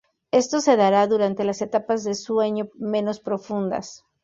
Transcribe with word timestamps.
Esto 0.31 0.61
se 0.61 0.77
dará 0.77 1.05
durante 1.05 1.43
las 1.43 1.61
etapas 1.61 2.03
de 2.03 2.15
sueño 2.15 2.69
menos 2.73 3.19
profundas. 3.19 4.03